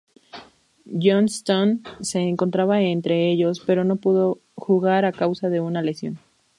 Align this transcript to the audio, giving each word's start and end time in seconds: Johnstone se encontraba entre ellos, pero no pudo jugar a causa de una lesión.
Johnstone 0.95 1.81
se 1.99 2.21
encontraba 2.21 2.81
entre 2.81 3.29
ellos, 3.31 3.61
pero 3.63 3.83
no 3.83 3.97
pudo 3.97 4.39
jugar 4.55 5.05
a 5.05 5.11
causa 5.11 5.49
de 5.49 5.61
una 5.61 5.83
lesión. 5.83 6.17